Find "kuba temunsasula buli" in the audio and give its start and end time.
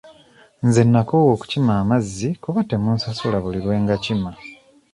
2.43-3.59